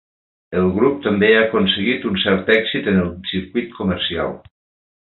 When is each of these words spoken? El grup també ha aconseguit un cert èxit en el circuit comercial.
El 0.61 0.69
grup 0.77 0.95
també 1.07 1.29
ha 1.35 1.43
aconseguit 1.43 2.09
un 2.13 2.17
cert 2.25 2.51
èxit 2.57 2.91
en 2.95 2.99
el 3.05 3.13
circuit 3.35 3.73
comercial. 3.81 4.39